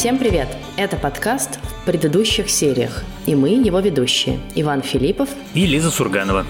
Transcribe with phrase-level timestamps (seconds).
[0.00, 0.48] Всем привет!
[0.78, 6.46] Это подкаст в предыдущих сериях, и мы его ведущие Иван Филиппов и Лиза Сурганова.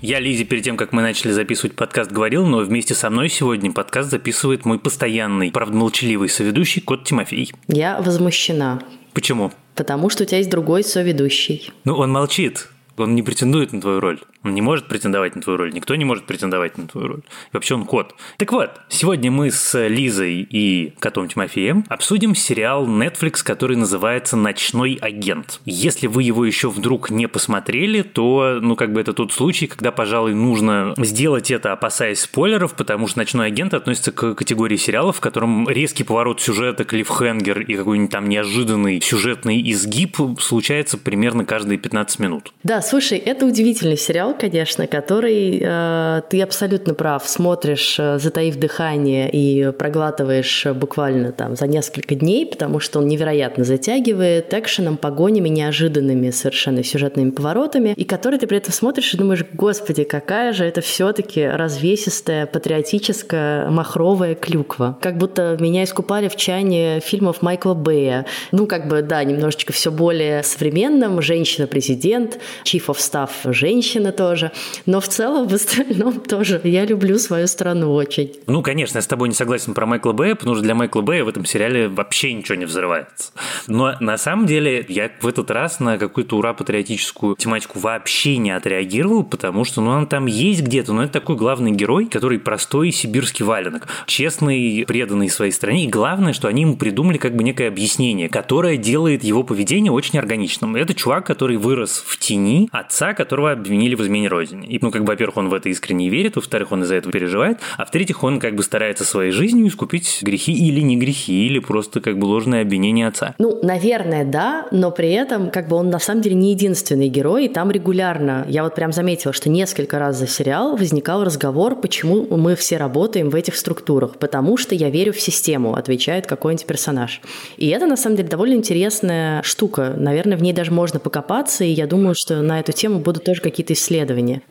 [0.00, 3.72] Я Лизе перед тем, как мы начали записывать подкаст, говорил, но вместе со мной сегодня
[3.72, 7.52] подкаст записывает мой постоянный, правда молчаливый соведущий кот Тимофей.
[7.66, 8.80] Я возмущена.
[9.12, 9.50] Почему?
[9.74, 11.72] Потому что у тебя есть другой соведущий.
[11.82, 12.68] Ну, он молчит.
[12.96, 14.20] Он не претендует на твою роль.
[14.42, 15.72] Он не может претендовать на твою роль.
[15.72, 17.20] Никто не может претендовать на твою роль.
[17.20, 18.14] И вообще он кот.
[18.38, 24.98] Так вот, сегодня мы с Лизой и котом Тимофеем обсудим сериал Netflix, который называется «Ночной
[25.00, 25.60] агент».
[25.64, 29.92] Если вы его еще вдруг не посмотрели, то, ну, как бы это тот случай, когда,
[29.92, 35.20] пожалуй, нужно сделать это, опасаясь спойлеров, потому что «Ночной агент» относится к категории сериалов, в
[35.20, 42.18] котором резкий поворот сюжета, клиффхенгер и какой-нибудь там неожиданный сюжетный изгиб случается примерно каждые 15
[42.20, 42.52] минут.
[42.62, 47.28] Да, слушай, это удивительный сериал, конечно, который э, ты абсолютно прав.
[47.28, 53.64] Смотришь, э, затаив дыхание и проглатываешь буквально там за несколько дней, потому что он невероятно
[53.64, 59.44] затягивает экшеном, погонями, неожиданными совершенно сюжетными поворотами, и который ты при этом смотришь и думаешь,
[59.52, 64.98] господи, какая же это все-таки развесистая, патриотическая, махровая клюква.
[65.00, 68.26] Как будто меня искупали в чане фильмов Майкла Бэя.
[68.52, 71.22] Ну, как бы, да, немножечко все более современным.
[71.22, 74.52] Женщина-президент, chief of staff женщина тоже.
[74.84, 78.34] Но в целом, в остальном тоже я люблю свою страну очень.
[78.46, 81.24] Ну, конечно, я с тобой не согласен про Майкла Бэя, потому что для Майкла Бэя
[81.24, 83.32] в этом сериале вообще ничего не взрывается.
[83.66, 89.24] Но на самом деле я в этот раз на какую-то ура-патриотическую тематику вообще не отреагировал,
[89.24, 93.46] потому что ну, он там есть где-то, но это такой главный герой, который простой сибирский
[93.46, 95.86] валенок, честный, преданный своей стране.
[95.86, 100.18] И главное, что они ему придумали как бы некое объяснение, которое делает его поведение очень
[100.18, 100.76] органичным.
[100.76, 104.66] Это чувак, который вырос в тени, отца, которого обвинили в измене родине.
[104.66, 107.58] И, ну, как бы, во-первых, он в это искренне верит, во-вторых, он из-за этого переживает,
[107.76, 112.00] а в-третьих, он как бы старается своей жизнью искупить грехи или не грехи, или просто
[112.00, 113.34] как бы ложное обвинение отца.
[113.38, 117.46] Ну, наверное, да, но при этом как бы он на самом деле не единственный герой,
[117.46, 122.26] и там регулярно, я вот прям заметила, что несколько раз за сериал возникал разговор, почему
[122.36, 127.20] мы все работаем в этих структурах, потому что я верю в систему, отвечает какой-нибудь персонаж.
[127.56, 131.70] И это на самом деле довольно интересная штука, наверное, в ней даже можно покопаться, и
[131.70, 133.99] я думаю, что на эту тему будут тоже какие-то исследования.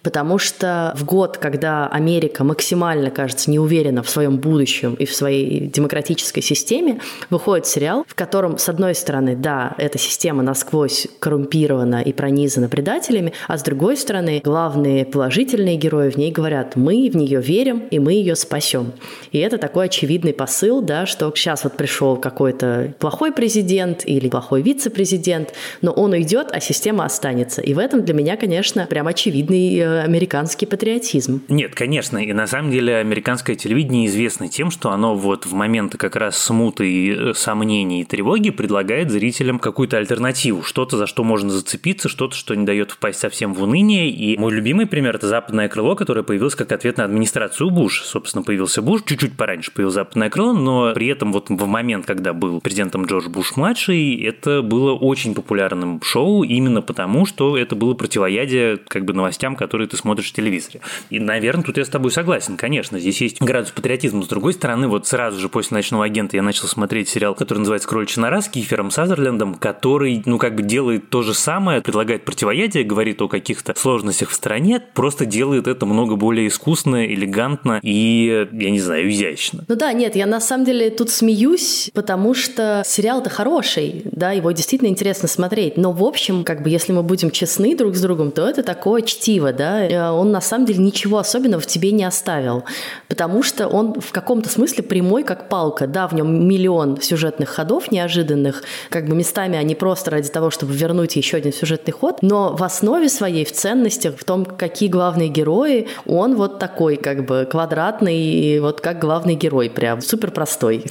[0.01, 5.13] Потому что в год, когда Америка максимально, кажется, не уверена в своем будущем и в
[5.13, 6.99] своей демократической системе,
[7.29, 13.33] выходит сериал, в котором, с одной стороны, да, эта система насквозь коррумпирована и пронизана предателями,
[13.47, 17.99] а с другой стороны, главные положительные герои в ней говорят, мы в нее верим, и
[17.99, 18.93] мы ее спасем.
[19.31, 24.61] И это такой очевидный посыл, да, что сейчас вот пришел какой-то плохой президент или плохой
[24.61, 27.61] вице-президент, но он уйдет, а система останется.
[27.61, 29.07] И в этом для меня, конечно, прям
[29.39, 31.41] очевидный э, американский патриотизм.
[31.47, 35.97] Нет, конечно, и на самом деле американское телевидение известно тем, что оно вот в моменты
[35.97, 41.49] как раз смуты, э, сомнений и тревоги предлагает зрителям какую-то альтернативу, что-то, за что можно
[41.49, 44.09] зацепиться, что-то, что не дает впасть совсем в уныние.
[44.09, 48.03] И мой любимый пример– это «Западное крыло», которое появилось как ответ на администрацию Буш.
[48.03, 52.33] Собственно, появился Буш, чуть-чуть пораньше появилось «Западное крыло», но при этом вот в момент, когда
[52.33, 58.77] был президентом Джордж Буш-младший, это было очень популярным шоу именно потому, что это было противоядие
[58.77, 60.81] как бы новостям, которые ты смотришь в телевизоре.
[61.09, 64.23] И, наверное, тут я с тобой согласен, конечно, здесь есть градус патриотизма.
[64.23, 67.87] С другой стороны, вот сразу же после «Ночного агента» я начал смотреть сериал, который называется
[67.87, 72.83] «Кроличья нора» с Кифером Сазерлендом, который, ну, как бы делает то же самое, предлагает противоядие,
[72.83, 78.69] говорит о каких-то сложностях в стране, просто делает это много более искусно, элегантно и, я
[78.69, 79.65] не знаю, изящно.
[79.67, 84.51] Ну да, нет, я на самом деле тут смеюсь, потому что сериал-то хороший, да, его
[84.51, 88.31] действительно интересно смотреть, но в общем, как бы, если мы будем честны друг с другом,
[88.31, 92.03] то это такое чтиво, да, э, он на самом деле ничего особенного в тебе не
[92.03, 92.63] оставил,
[93.07, 97.91] потому что он в каком-то смысле прямой, как палка, да, в нем миллион сюжетных ходов
[97.91, 102.55] неожиданных, как бы местами они просто ради того, чтобы вернуть еще один сюжетный ход, но
[102.55, 107.47] в основе своей, в ценностях, в том, какие главные герои, он вот такой, как бы
[107.49, 110.85] квадратный, вот как главный герой, прям супер простой.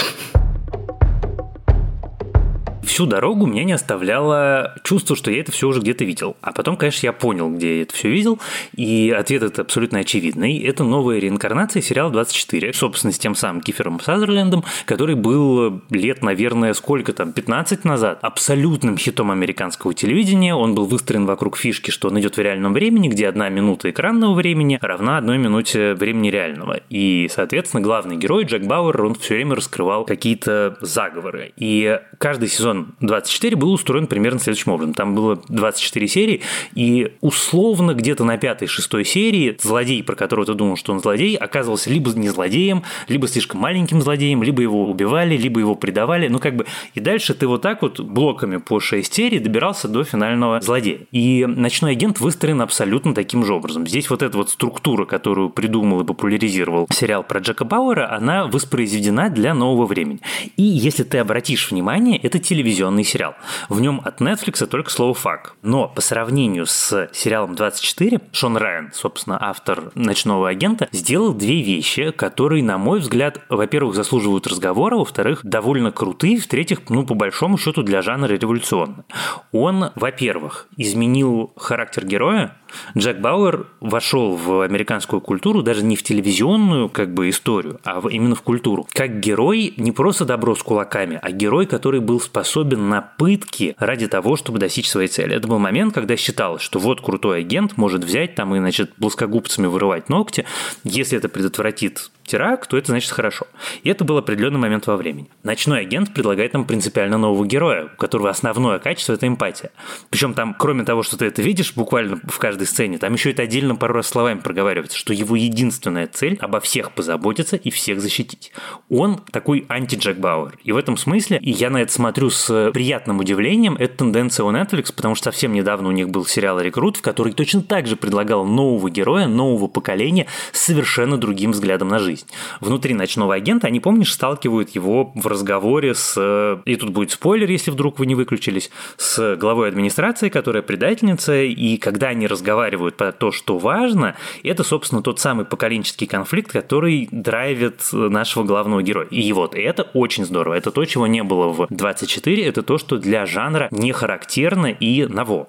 [2.99, 6.37] Всю дорогу меня не оставляло чувство, что я это все уже где-то видел.
[6.41, 8.41] А потом, конечно, я понял, где я это все видел,
[8.75, 10.59] и ответ это абсолютно очевидный.
[10.59, 16.75] Это новая реинкарнация сериала 24, собственно, с тем самым Кифером Сазерлендом, который был лет, наверное,
[16.75, 20.57] сколько там, 15 назад, абсолютным хитом американского телевидения.
[20.57, 24.35] Он был выстроен вокруг фишки, что он идет в реальном времени, где одна минута экранного
[24.35, 26.81] времени равна одной минуте времени реального.
[26.91, 31.53] И, соответственно, главный герой Джек Бауэр, он все время раскрывал какие-то заговоры.
[31.57, 34.95] И каждый сезон 24 был устроен примерно следующим образом.
[34.95, 36.43] Там было 24 серии,
[36.75, 41.91] и условно где-то на пятой-шестой серии злодей, про которого ты думал, что он злодей, оказывался
[41.91, 46.29] либо не злодеем, либо слишком маленьким злодеем, либо его убивали, либо его предавали.
[46.29, 50.05] Ну, как бы, и дальше ты вот так вот блоками по 6 серий добирался до
[50.05, 51.01] финального злодея.
[51.13, 53.87] И «Ночной агент» выстроен абсолютно таким же образом.
[53.87, 59.31] Здесь вот эта вот структура, которую придумал и популяризировал сериал про Джека Бауэра, она воспроизведена
[59.31, 60.21] для нового времени.
[60.57, 63.35] И если ты обратишь внимание, это телевизионный сериал.
[63.69, 65.55] В нем от Netflix только слово «фак».
[65.63, 72.11] Но по сравнению с сериалом 24, Шон Райан, собственно, автор «Ночного агента», сделал две вещи,
[72.11, 77.83] которые, на мой взгляд, во-первых, заслуживают разговора, во-вторых, довольно крутые, в-третьих, ну, по большому счету,
[77.83, 79.05] для жанра революционны.
[79.53, 82.57] Он, во-первых, изменил характер героя,
[82.97, 88.35] Джек Бауэр вошел в американскую культуру даже не в телевизионную как бы историю, а именно
[88.35, 88.87] в культуру.
[88.93, 94.09] Как герой не просто добро с кулаками, а герой, который был способен на пытки ради
[94.09, 95.35] того, чтобы достичь своей цели.
[95.35, 99.67] Это был момент, когда считалось, что вот крутой агент может взять там и, значит, плоскогубцами
[99.67, 100.45] вырывать ногти.
[100.85, 103.47] Если это предотвратит теракт, то это значит хорошо.
[103.83, 105.29] И это был определенный момент во времени.
[105.43, 109.71] Ночной агент предлагает нам принципиально нового героя, у которого основное качество– это эмпатия.
[110.11, 113.43] Причем там, кроме того, что ты это видишь буквально в каждой сцене, там еще это
[113.43, 118.53] отдельно пару раз словами проговаривается, что его единственная цель– обо всех позаботиться и всех защитить.
[118.89, 120.59] Он такой анти-Джек Бауэр.
[120.63, 124.53] И в этом смысле, и я на это смотрю с приятным удивлением, это тенденция у
[124.53, 127.97] Netflix, потому что совсем недавно у них был сериал «Рекрут», в который точно так же
[127.97, 132.27] предлагал нового героя, нового поколения с совершенно другим взглядом на жизнь.
[132.61, 136.61] Внутри ночного агента они, помнишь, сталкивают его в разговоре с...
[136.65, 138.71] И тут будет спойлер, если вдруг вы не выключились.
[138.97, 141.43] С главой администрации, которая предательница.
[141.43, 147.09] И когда они разговаривают про то, что важно, это, собственно, тот самый поколенческий конфликт, который
[147.11, 149.07] драйвит нашего главного героя.
[149.07, 150.55] И вот это очень здорово.
[150.55, 152.38] Это то, чего не было в 24.
[152.38, 155.48] Это то, что для жанра не характерно и ново.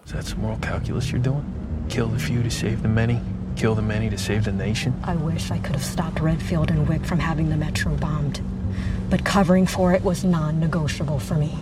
[1.87, 3.21] Kill the few to save the many
[3.57, 4.95] kill the many to save the nation?
[5.05, 8.41] I wish I could have stopped Redfield and Wick from having the metro bombed.
[9.11, 11.59] But covering for it was non negotiable for me.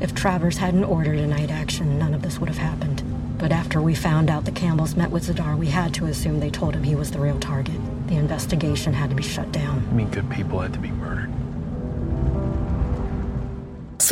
[0.00, 3.02] If Travers hadn't ordered a night action, none of this would have happened.
[3.38, 6.50] But after we found out the Campbells met with Zadar, we had to assume they
[6.50, 7.76] told him he was the real target.
[8.08, 9.86] The investigation had to be shut down.
[9.90, 10.90] I mean, good people had to be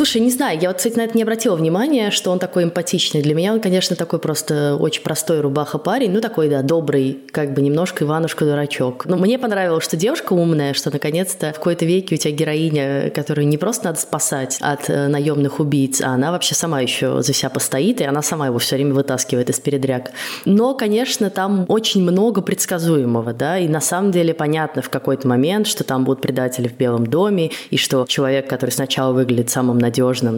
[0.00, 3.20] Слушай, не знаю, я вот, кстати, на это не обратила внимания, что он такой эмпатичный.
[3.20, 7.52] Для меня он, конечно, такой просто очень простой рубаха парень, ну такой, да, добрый, как
[7.52, 9.04] бы немножко Иванушка-дурачок.
[9.04, 13.46] Но мне понравилось, что девушка умная, что наконец-то в какой-то веке у тебя героиня, которую
[13.46, 17.50] не просто надо спасать от э, наемных убийц, а она вообще сама еще за себя
[17.50, 20.12] постоит, и она сама его все время вытаскивает из передряг.
[20.46, 25.66] Но, конечно, там очень много предсказуемого, да, и на самом деле понятно в какой-то момент,
[25.66, 29.89] что там будут предатели в Белом доме, и что человек, который сначала выглядит самым надежным,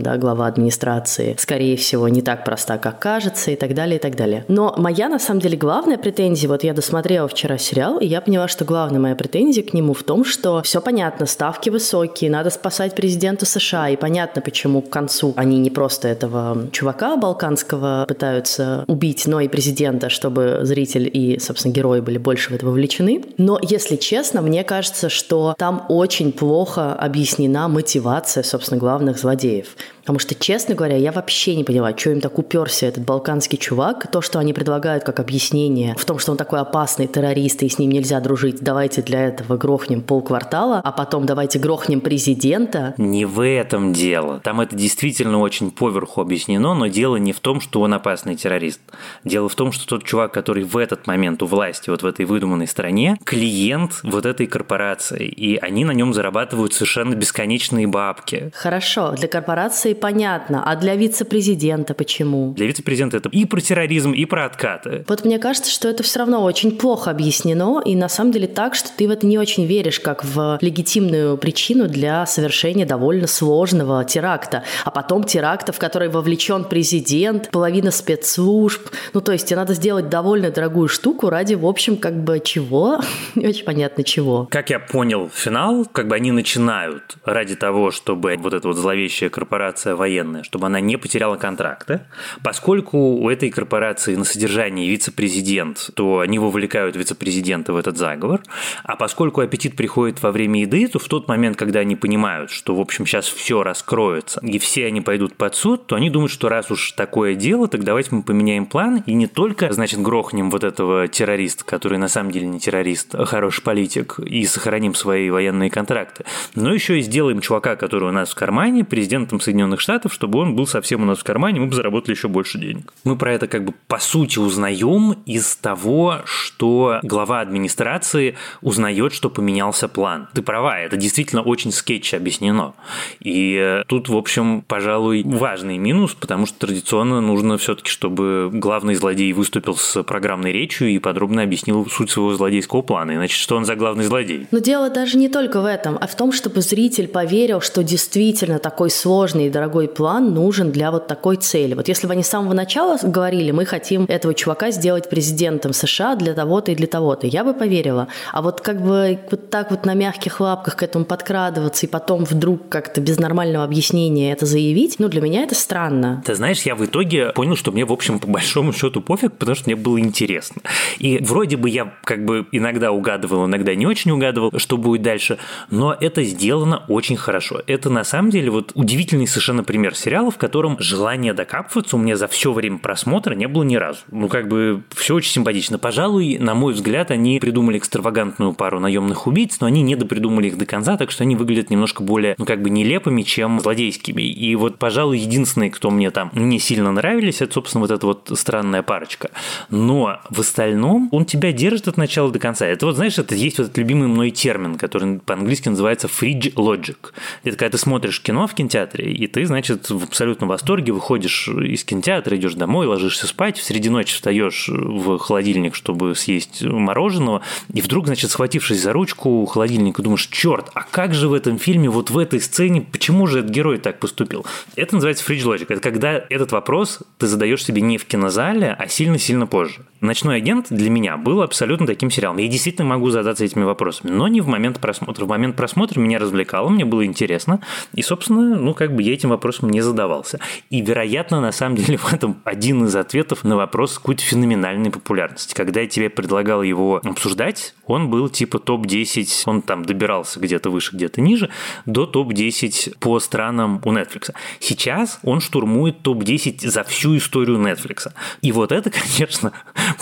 [0.03, 4.17] да, глава администрации, скорее всего, не так проста, как кажется, и так далее, и так
[4.17, 4.45] далее.
[4.49, 8.49] Но моя, на самом деле, главная претензия, вот я досмотрела вчера сериал, и я поняла,
[8.49, 12.95] что главная моя претензия к нему в том, что все понятно, ставки высокие, надо спасать
[12.95, 19.27] президента США, и понятно, почему к концу они не просто этого чувака балканского пытаются убить,
[19.27, 23.25] но и президента, чтобы зритель и, собственно, герои были больше в это вовлечены.
[23.39, 29.77] Но, если честно, мне кажется, что там очень плохо объяснена мотивация, собственно, главных злодеев злодеев.
[30.03, 34.11] Потому что, честно говоря, я вообще не поняла, что им так уперся этот балканский чувак.
[34.11, 37.79] То, что они предлагают как объяснение в том, что он такой опасный террорист, и с
[37.79, 42.95] ним нельзя дружить, давайте для этого грохнем полквартала, а потом давайте грохнем президента.
[42.99, 44.41] Не в этом дело.
[44.41, 48.81] Там это действительно очень поверху объяснено, но дело не в том, что он опасный террорист.
[49.25, 52.25] Дело в том, что тот чувак, который в этот момент у власти, вот в этой
[52.25, 58.51] выдуманной стране, клиент вот этой корпорации, и они на нем зарабатывают совершенно бесконечные бабки.
[58.55, 62.53] Хорошо, для корпорации Франции понятно, а для вице-президента почему?
[62.55, 65.05] Для вице-президента это и про терроризм, и про откаты.
[65.09, 68.75] Вот мне кажется, что это все равно очень плохо объяснено, и на самом деле так,
[68.75, 74.05] что ты в это не очень веришь, как в легитимную причину для совершения довольно сложного
[74.05, 74.63] теракта.
[74.85, 78.89] А потом теракта, в который вовлечен президент, половина спецслужб.
[79.15, 83.01] Ну, то есть тебе надо сделать довольно дорогую штуку ради, в общем, как бы чего?
[83.35, 84.47] не очень понятно чего.
[84.51, 89.31] Как я понял финал, как бы они начинают ради того, чтобы вот эта вот зловещая
[89.31, 92.01] корпорация корпорация военная, чтобы она не потеряла контракты.
[92.43, 98.43] Поскольку у этой корпорации на содержании вице-президент, то они вовлекают вице-президента в этот заговор.
[98.85, 102.75] А поскольку аппетит приходит во время еды, то в тот момент, когда они понимают, что,
[102.75, 106.49] в общем, сейчас все раскроется, и все они пойдут под суд, то они думают, что
[106.49, 110.65] раз уж такое дело, так давайте мы поменяем план, и не только, значит, грохнем вот
[110.65, 115.71] этого террориста, который на самом деле не террорист, а хороший политик, и сохраним свои военные
[115.71, 116.25] контракты,
[116.55, 120.39] но еще и сделаем чувака, который у нас в кармане, президентом Соединенных Соединенных Штатов, чтобы
[120.39, 122.93] он был совсем у нас в кармане, мы бы заработали еще больше денег.
[123.05, 129.31] Мы про это как бы по сути узнаем из того, что глава администрации узнает, что
[129.31, 130.29] поменялся план.
[130.35, 132.75] Ты права, это действительно очень скетч объяснено.
[133.21, 138.95] И э, тут, в общем, пожалуй, важный минус, потому что традиционно нужно все-таки, чтобы главный
[138.95, 143.13] злодей выступил с программной речью и подробно объяснил суть своего злодейского плана.
[143.13, 144.47] Иначе что он за главный злодей?
[144.51, 148.59] Но дело даже не только в этом, а в том, чтобы зритель поверил, что действительно
[148.59, 151.75] такой сложный и дорогой план нужен для вот такой цели.
[151.75, 156.17] Вот если бы они с самого начала говорили, мы хотим этого чувака сделать президентом США
[156.17, 158.09] для того-то и для того-то, я бы поверила.
[158.33, 162.25] А вот как бы вот так вот на мягких лапках к этому подкрадываться и потом
[162.25, 166.25] вдруг как-то без нормального объяснения это заявить, ну, для меня это странно.
[166.27, 169.55] Ты знаешь, я в итоге понял, что мне, в общем, по большому счету пофиг, потому
[169.55, 170.63] что мне было интересно.
[170.99, 175.39] И вроде бы я как бы иногда угадывал, иногда не очень угадывал, что будет дальше,
[175.71, 177.63] но это сделано очень хорошо.
[177.69, 182.17] Это на самом деле вот удивительный совершенно пример сериала, в котором желание докапываться у меня
[182.17, 184.01] за все время просмотра не было ни разу.
[184.11, 185.79] Ну, как бы все очень симпатично.
[185.79, 190.59] Пожалуй, на мой взгляд, они придумали экстравагантную пару наемных убийц, но они не допридумали их
[190.59, 194.23] до конца, так что они выглядят немножко более, ну, как бы нелепыми, чем злодейскими.
[194.23, 198.31] И вот, пожалуй, единственные, кто мне там не сильно нравились, это, собственно, вот эта вот
[198.35, 199.31] странная парочка.
[199.69, 202.67] Но в остальном он тебя держит от начала до конца.
[202.67, 206.97] Это вот, знаешь, это есть вот этот любимый мной термин, который по-английски называется fridge logic.
[207.45, 211.85] Это когда ты смотришь кино в кинотеатре, и ты, значит, в абсолютном восторге выходишь из
[211.85, 217.81] кинотеатра, идешь домой, ложишься спать, в среди ночи встаешь в холодильник, чтобы съесть мороженого, и
[217.81, 222.11] вдруг, значит, схватившись за ручку холодильника, думаешь, черт, а как же в этом фильме, вот
[222.11, 224.45] в этой сцене, почему же этот герой так поступил?
[224.77, 225.67] Это называется fridge logic.
[225.69, 229.85] Это когда этот вопрос ты задаешь себе не в кинозале, а сильно-сильно позже.
[230.01, 232.39] «Ночной агент» для меня был абсолютно таким сериалом.
[232.39, 235.25] Я действительно могу задаться этими вопросами, но не в момент просмотра.
[235.25, 237.61] В момент просмотра меня развлекало, мне было интересно,
[237.95, 240.39] и, собственно, ну, как бы я этим вопросом не задавался.
[240.71, 245.55] И, вероятно, на самом деле в этом один из ответов на вопрос какой-то феноменальной популярности.
[245.55, 250.97] Когда я тебе предлагал его обсуждать, он был типа топ-10, он там добирался где-то выше,
[250.97, 251.51] где-то ниже,
[251.87, 254.33] до топ-10 по странам у Netflix.
[254.61, 258.13] Сейчас он штурмует топ-10 за всю историю Netflix.
[258.41, 259.53] И вот это, конечно,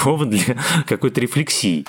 [0.02, 0.56] повод для
[0.86, 1.84] какой-то рефлексии.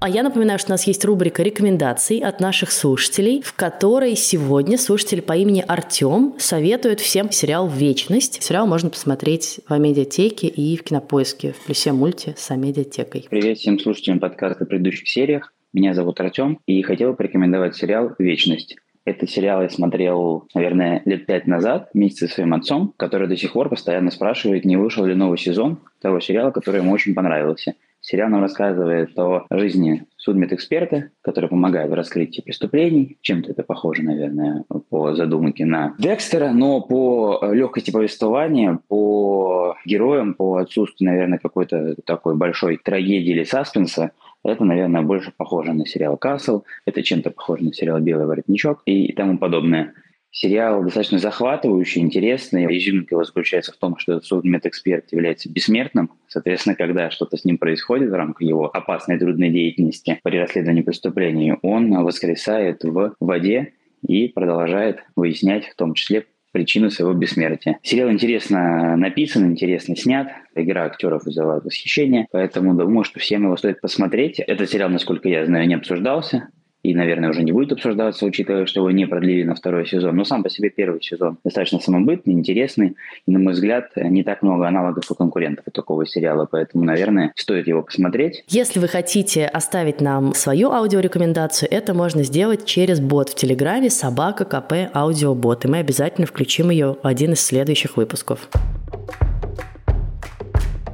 [0.00, 4.78] А я напоминаю, что у нас есть рубрика рекомендаций от наших слушателей, в которой сегодня
[4.78, 8.40] слушатель по имени Артем советует всем сериал «Вечность».
[8.40, 13.26] Сериал можно посмотреть в медиатеке и в кинопоиске в плюсе мульти с медиатекой.
[13.28, 15.52] Привет всем слушателям подкаста в предыдущих сериях.
[15.72, 18.76] Меня зовут Артем, и хотел порекомендовать сериал «Вечность».
[19.04, 23.52] Этот сериал я смотрел, наверное, лет пять назад вместе со своим отцом, который до сих
[23.52, 27.74] пор постоянно спрашивает, не вышел ли новый сезон того сериала, который ему очень понравился.
[28.10, 33.18] Сериал нам рассказывает о жизни судмедэксперта, который помогает в раскрытии преступлений.
[33.20, 40.56] Чем-то это похоже, наверное, по задумке на Декстера, но по легкости повествования, по героям, по
[40.56, 44.12] отсутствию, наверное, какой-то такой большой трагедии или саспенса,
[44.42, 49.12] это, наверное, больше похоже на сериал «Касл», это чем-то похоже на сериал «Белый воротничок» и
[49.12, 49.92] тому подобное.
[50.30, 52.66] Сериал достаточно захватывающий, интересный.
[52.76, 56.10] Изюминка его заключается в том, что судмедэксперт является бессмертным.
[56.28, 61.54] Соответственно, когда что-то с ним происходит в рамках его опасной трудной деятельности при расследовании преступлений,
[61.62, 63.72] он воскресает в воде
[64.06, 67.78] и продолжает выяснять в том числе причину своего бессмертия.
[67.82, 73.80] Сериал интересно написан, интересно снят, игра актеров вызывает восхищение, поэтому думаю, что всем его стоит
[73.80, 74.40] посмотреть.
[74.40, 76.48] Этот сериал, насколько я знаю, не обсуждался,
[76.88, 80.16] и, наверное, уже не будет обсуждаться, учитывая, что его не продлили на второй сезон.
[80.16, 82.96] Но сам по себе первый сезон достаточно самобытный, интересный.
[83.26, 87.32] И, на мой взгляд, не так много аналогов у конкурентов у такого сериала, поэтому, наверное,
[87.36, 88.42] стоит его посмотреть.
[88.48, 94.46] Если вы хотите оставить нам свою аудиорекомендацию, это можно сделать через бот в Телеграме собака
[94.46, 98.48] КП аудиобот, и мы обязательно включим ее в один из следующих выпусков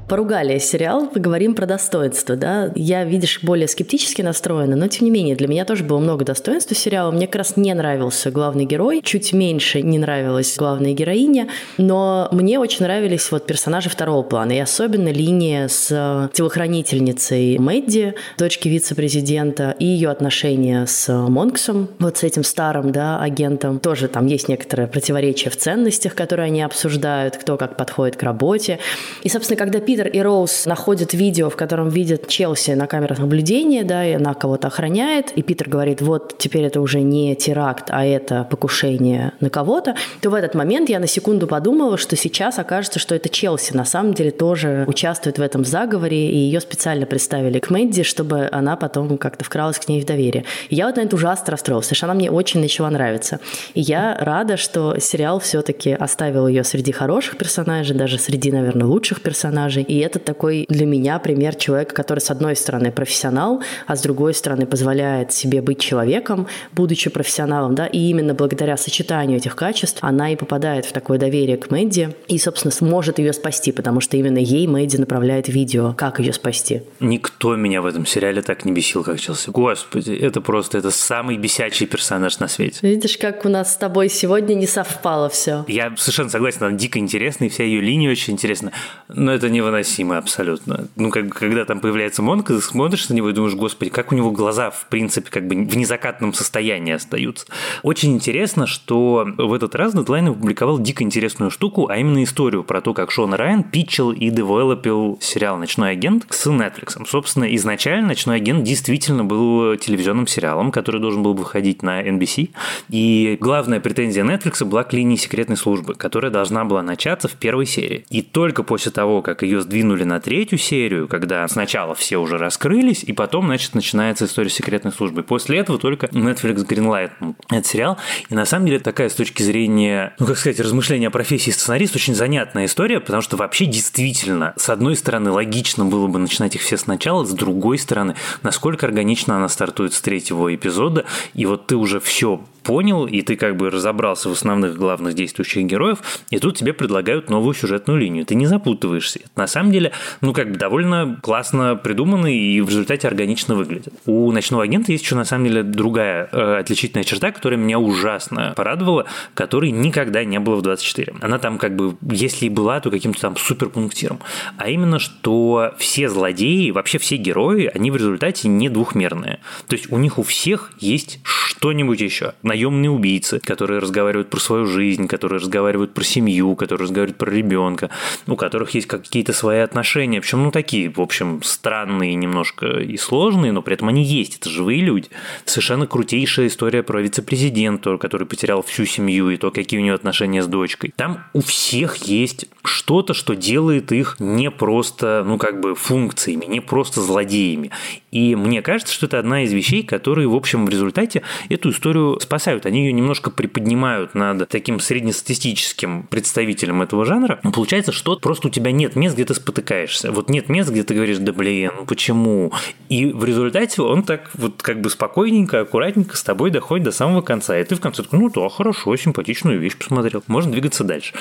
[0.09, 2.71] поругали сериал, поговорим про достоинства, да.
[2.75, 6.73] Я, видишь, более скептически настроена, но тем не менее, для меня тоже было много достоинств
[6.73, 7.11] у сериала.
[7.11, 12.59] Мне как раз не нравился главный герой, чуть меньше не нравилась главная героиня, но мне
[12.59, 19.87] очень нравились вот персонажи второго плана, и особенно линия с телохранительницей Мэдди, дочки вице-президента, и
[19.87, 23.79] ее отношения с Монксом, вот с этим старым, да, агентом.
[23.79, 28.79] Тоже там есть некоторое противоречие в ценностях, которые они обсуждают, кто как подходит к работе.
[29.23, 33.85] И, собственно, когда Питер и Роуз находят видео, в котором видят Челси на камерах наблюдения,
[33.85, 38.05] да, и она кого-то охраняет, и Питер говорит, вот теперь это уже не теракт, а
[38.05, 42.99] это покушение на кого-то, то в этот момент я на секунду подумала, что сейчас окажется,
[42.99, 47.59] что это Челси на самом деле тоже участвует в этом заговоре, и ее специально представили
[47.59, 50.45] к Мэдди, чтобы она потом как-то вкралась к ней в доверие.
[50.69, 53.41] И я вот на это ужасно расстроилась, потому что она мне очень начала нравиться.
[53.75, 59.21] И я рада, что сериал все-таки оставил ее среди хороших персонажей, даже среди, наверное, лучших
[59.21, 59.84] персонажей.
[59.87, 64.35] И это такой для меня пример человека, который, с одной стороны, профессионал, а с другой
[64.35, 70.33] стороны, позволяет себе быть человеком, будучи профессионалом, да, и именно благодаря сочетанию этих качеств она
[70.33, 74.39] и попадает в такое доверие к Мэдди и, собственно, сможет ее спасти, потому что именно
[74.39, 76.83] ей Мэдди направляет видео, как ее спасти.
[77.01, 79.51] Никто меня в этом сериале так не бесил, как Челси.
[79.51, 82.79] Господи, это просто, это самый бесячий персонаж на свете.
[82.83, 85.65] Видишь, как у нас с тобой сегодня не совпало все.
[85.69, 88.73] Я совершенно согласен, она дико интересная, и вся ее линия очень интересна,
[89.09, 90.89] но это невыносимо абсолютно.
[90.97, 94.15] Ну, как, когда там появляется Монка, ты смотришь на него и думаешь, господи, как у
[94.15, 97.47] него глаза, в принципе, как бы в незакатном состоянии остаются.
[97.83, 102.81] Очень интересно, что в этот раз Deadline опубликовал дико интересную штуку, а именно историю про
[102.81, 107.05] то, как Шон Райан питчил и девелопил сериал «Ночной агент» с Netflix.
[107.07, 112.51] Собственно, изначально «Ночной агент» действительно был телевизионным сериалом, который должен был выходить на NBC.
[112.89, 117.67] И главная претензия Netflix была к линии секретной службы, которая должна была начаться в первой
[117.67, 118.05] серии.
[118.11, 123.03] И только после того, как ее сдвинули на третью серию, когда сначала все уже раскрылись,
[123.03, 125.23] и потом, значит, начинается история секретной службы.
[125.23, 127.11] После этого только Netflix Greenlight
[127.51, 127.99] этот сериал.
[128.29, 131.97] И на самом деле такая с точки зрения, ну, как сказать, размышления о профессии сценариста
[131.97, 136.63] очень занятная история, потому что вообще действительно, с одной стороны, логично было бы начинать их
[136.63, 141.77] все сначала, с другой стороны, насколько органично она стартует с третьего эпизода, и вот ты
[141.77, 145.99] уже все понял, и ты как бы разобрался в основных главных действующих героев,
[146.31, 148.25] и тут тебе предлагают новую сюжетную линию.
[148.25, 149.21] Ты не запутываешься.
[149.21, 153.95] Это на самом деле, ну, как бы довольно классно придумано и в результате органично выглядит.
[154.07, 158.53] У «Ночного агента» есть еще, на самом деле, другая э, отличительная черта, которая меня ужасно
[158.57, 161.15] порадовала, которой никогда не было в 24.
[161.21, 164.19] Она там как бы, если и была, то каким-то там суперпунктиром.
[164.59, 169.39] А именно, что все злодеи, вообще все герои, они в результате не двухмерные.
[169.69, 174.67] То есть у них у всех есть что-нибудь еще наемные убийцы, которые разговаривают про свою
[174.67, 177.91] жизнь, которые разговаривают про семью, которые разговаривают про ребенка,
[178.27, 183.53] у которых есть какие-то свои отношения, причем, ну, такие, в общем, странные немножко и сложные,
[183.53, 185.09] но при этом они есть, это живые люди.
[185.45, 190.43] Совершенно крутейшая история про вице-президента, который потерял всю семью, и то, какие у него отношения
[190.43, 190.93] с дочкой.
[190.97, 196.61] Там у всех есть что-то, что делает их не просто, ну, как бы функциями, не
[196.61, 197.71] просто злодеями.
[198.11, 202.19] И мне кажется, что это одна из вещей, которые, в общем, в результате эту историю
[202.21, 202.65] спасают.
[202.65, 207.41] Они ее немножко приподнимают над таким среднестатистическим представителем этого жанра.
[207.43, 210.13] Но получается, что просто у тебя нет мест, где ты спотыкаешься.
[210.13, 212.53] Вот нет мест, где ты говоришь, да блин, ну почему?
[212.89, 217.21] И в результате он так вот как бы спокойненько, аккуратненько с тобой доходит до самого
[217.21, 217.59] конца.
[217.59, 220.23] И ты в конце такой, ну да, хорошо, симпатичную вещь посмотрел.
[220.27, 221.15] Можно двигаться дальше.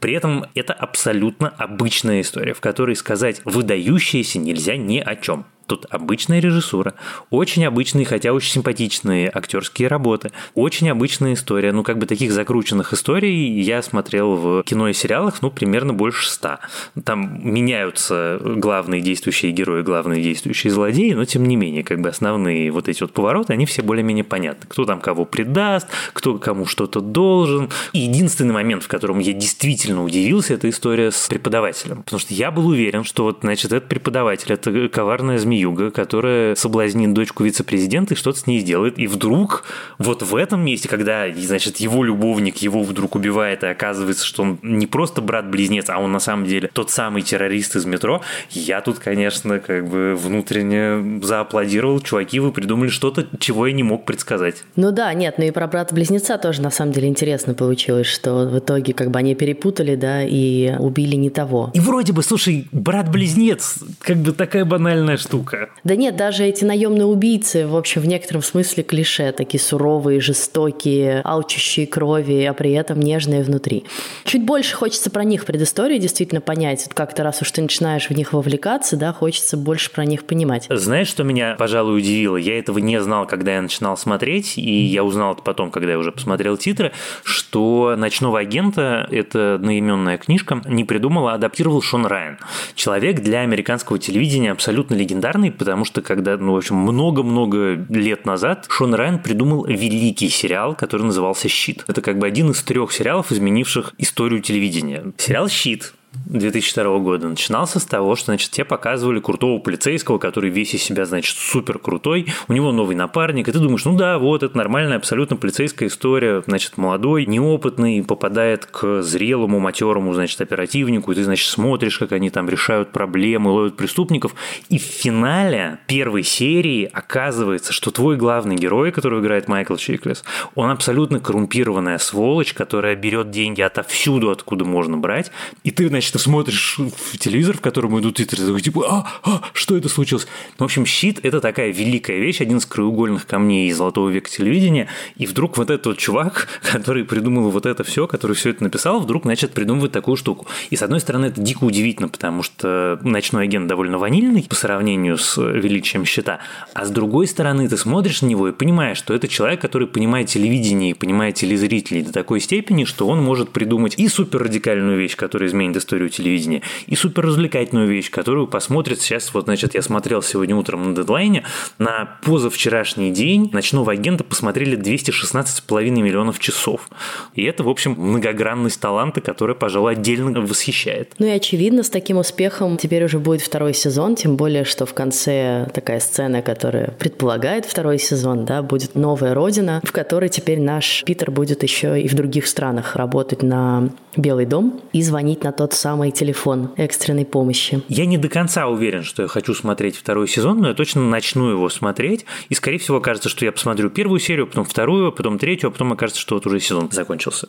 [0.00, 5.46] При этом это абсолютно обычная история, в которой сказать выдающееся нельзя ни о чем.
[5.66, 6.94] Тут обычная режиссура,
[7.30, 11.72] очень обычные, хотя очень симпатичные актерские работы, очень обычная история.
[11.72, 16.30] Ну, как бы таких закрученных историй я смотрел в кино и сериалах, ну, примерно больше
[16.30, 16.60] ста.
[17.04, 22.70] Там меняются главные действующие герои, главные действующие злодеи, но тем не менее, как бы основные
[22.70, 24.66] вот эти вот повороты, они все более-менее понятны.
[24.68, 27.70] Кто там кого предаст, кто кому что-то должен.
[27.92, 32.04] И единственный момент, в котором я действительно удивился, это история с преподавателем.
[32.04, 36.54] Потому что я был уверен, что вот, значит, этот преподаватель, это коварная змея Юга, которая
[36.54, 38.98] соблазнит дочку вице-президента и что-то с ней сделает.
[38.98, 39.64] И вдруг
[39.98, 44.58] вот в этом месте, когда, значит, его любовник его вдруг убивает, и оказывается, что он
[44.62, 48.98] не просто брат-близнец, а он на самом деле тот самый террорист из метро, я тут,
[48.98, 52.00] конечно, как бы внутренне зааплодировал.
[52.00, 54.64] Чуваки, вы придумали что-то, чего я не мог предсказать.
[54.76, 58.58] Ну да, нет, ну и про брата-близнеца тоже на самом деле интересно получилось, что в
[58.58, 61.70] итоге как бы они перепутали, да, и убили не того.
[61.74, 65.70] И вроде бы, слушай, брат-близнец, как бы такая банальная штука штука.
[65.84, 71.20] Да нет, даже эти наемные убийцы, в общем, в некотором смысле клише, такие суровые, жестокие,
[71.24, 73.84] алчущие крови, а при этом нежные внутри.
[74.24, 76.84] Чуть больше хочется про них предыстории действительно понять.
[76.86, 80.66] Вот как-то раз уж ты начинаешь в них вовлекаться, да, хочется больше про них понимать.
[80.68, 82.36] Знаешь, что меня, пожалуй, удивило?
[82.36, 85.98] Я этого не знал, когда я начинал смотреть, и я узнал это потом, когда я
[85.98, 92.38] уже посмотрел титры, что «Ночного агента»— это одноименная книжка, не придумал, а адаптировал Шон Райан.
[92.74, 98.26] Человек для американского телевидения абсолютно легендарный, популярный, потому что когда, ну, в общем, много-много лет
[98.26, 101.84] назад Шон Райан придумал великий сериал, который назывался «Щит».
[101.86, 105.12] Это как бы один из трех сериалов, изменивших историю телевидения.
[105.16, 105.92] Сериал «Щит»
[106.26, 111.04] 2002 года начинался с того, что, значит, тебе показывали крутого полицейского, который весь из себя,
[111.04, 114.96] значит, супер крутой, у него новый напарник, и ты думаешь, ну да, вот, это нормальная
[114.96, 121.48] абсолютно полицейская история, значит, молодой, неопытный, попадает к зрелому, матерому, значит, оперативнику, и ты, значит,
[121.48, 124.34] смотришь, как они там решают проблемы, ловят преступников,
[124.68, 130.24] и в финале первой серии оказывается, что твой главный герой, который играет Майкл Чиклес,
[130.54, 135.30] он абсолютно коррумпированная сволочь, которая берет деньги отовсюду, откуда можно брать,
[135.64, 139.42] и ты, значит, ты смотришь в телевизор, в котором идут титры, такой, типа, а, а,
[139.52, 140.26] что это случилось?
[140.58, 144.88] Ну, в общем, щит– это такая великая вещь, один из краеугольных камней золотого века телевидения,
[145.16, 149.00] и вдруг вот этот вот чувак, который придумал вот это все, который все это написал,
[149.00, 150.46] вдруг начать придумывать такую штуку.
[150.70, 155.18] И с одной стороны, это дико удивительно, потому что ночной агент довольно ванильный по сравнению
[155.18, 156.40] с величием щита,
[156.74, 160.28] а с другой стороны, ты смотришь на него и понимаешь, что это человек, который понимает
[160.28, 165.16] телевидение и понимает телезрителей до такой степени, что он может придумать и супер радикальную вещь,
[165.16, 170.22] которая изменит историю телевидения, и супер развлекательную вещь, которую посмотрит сейчас, вот, значит, я смотрел
[170.22, 171.44] сегодня утром на дедлайне,
[171.78, 176.88] на позавчерашний день ночного агента посмотрели 216,5 миллионов часов.
[177.34, 181.14] И это, в общем, многогранность таланта, которая, пожалуй, отдельно восхищает.
[181.18, 184.94] Ну и очевидно, с таким успехом теперь уже будет второй сезон, тем более, что в
[184.94, 191.04] конце такая сцена, которая предполагает второй сезон, да, будет новая родина, в которой теперь наш
[191.04, 195.74] Питер будет еще и в других странах работать на Белый дом и звонить на тот
[195.76, 197.82] самый телефон экстренной помощи.
[197.88, 201.50] Я не до конца уверен, что я хочу смотреть второй сезон, но я точно начну
[201.50, 202.24] его смотреть.
[202.48, 205.92] И, скорее всего, кажется, что я посмотрю первую серию, потом вторую, потом третью, а потом
[205.92, 207.46] окажется, что вот уже сезон закончился.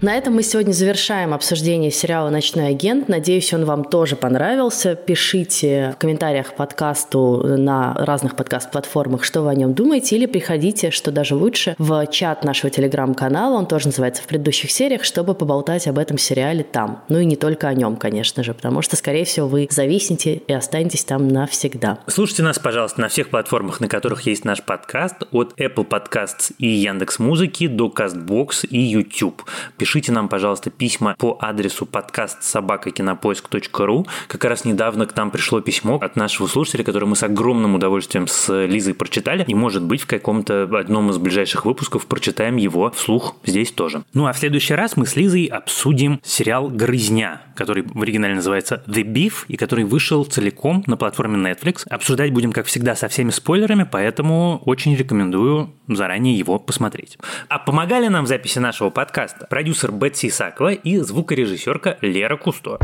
[0.00, 3.08] На этом мы сегодня завершаем обсуждение сериала «Ночной агент».
[3.08, 4.94] Надеюсь, он вам тоже понравился.
[4.94, 11.10] Пишите в комментариях подкасту на разных подкаст-платформах, что вы о нем думаете, или приходите, что
[11.10, 15.98] даже лучше, в чат нашего телеграм-канала, он тоже называется в предыдущих сериях, чтобы поболтать об
[15.98, 17.02] этом сериале там.
[17.08, 20.52] Ну и не только о нем, конечно же, потому что, скорее всего, вы зависнете и
[20.52, 21.98] останетесь там навсегда.
[22.06, 26.68] Слушайте нас, пожалуйста, на всех платформах, на которых есть наш подкаст, от Apple Podcasts и
[26.68, 29.42] Яндекс Музыки до CastBox и YouTube
[29.88, 34.06] пишите нам, пожалуйста, письма по адресу подкаст собакакинопоиск.ру.
[34.26, 38.26] Как раз недавно к нам пришло письмо от нашего слушателя, которое мы с огромным удовольствием
[38.26, 39.46] с Лизой прочитали.
[39.48, 44.02] И, может быть, в каком-то одном из ближайших выпусков прочитаем его вслух здесь тоже.
[44.12, 48.84] Ну а в следующий раз мы с Лизой обсудим сериал «Грызня», который в оригинале называется
[48.86, 51.88] «The Beef» и который вышел целиком на платформе Netflix.
[51.88, 57.16] Обсуждать будем, как всегда, со всеми спойлерами, поэтому очень рекомендую заранее его посмотреть.
[57.48, 62.78] А помогали нам в записи нашего подкаста продюсер продюсер Бетси Исакова и звукорежиссерка Лера Кусто.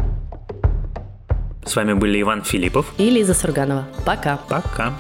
[1.67, 3.87] С вами были Иван Филиппов и Лиза Сурганова.
[4.05, 4.37] Пока.
[4.49, 4.93] Пока.